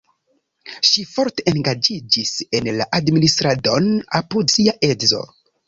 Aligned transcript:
Ŝi 0.87 1.03
forte 1.09 1.45
engaĝiĝis 1.51 2.33
en 2.61 2.71
la 2.81 2.89
administradon 3.03 3.93
apud 4.25 4.59
sia 4.59 4.77
edzo. 4.93 5.25